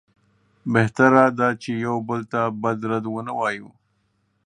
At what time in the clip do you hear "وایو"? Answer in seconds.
3.39-3.69